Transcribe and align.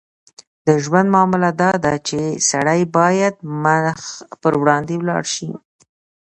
د 0.65 0.67
ژوند 0.83 1.07
معامله 1.13 1.49
داده 1.63 1.93
چې 2.07 2.19
سړی 2.49 2.81
باید 2.97 3.35
مخ 3.63 3.99
پر 4.41 4.53
وړاندې 4.61 4.93
ولاړ 4.97 5.23
شي. 5.35 5.49